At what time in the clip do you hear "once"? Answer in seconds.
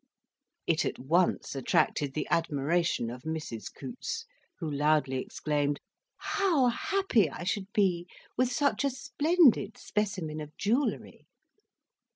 0.97-1.55